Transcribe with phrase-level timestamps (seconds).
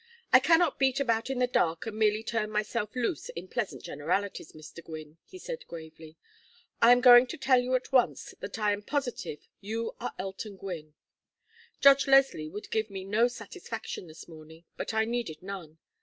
[0.33, 4.53] "I cannot beat about in the dark and merely turn myself loose in pleasant generalities,
[4.53, 4.83] Mr.
[4.83, 6.17] Gwynne," he said, gravely.
[6.81, 10.57] "I am going to tell you at once that I am positive you are Elton
[10.57, 10.95] Gwynne.
[11.81, 15.77] Judge Leslie would give me no satisfaction this morning, but I needed none.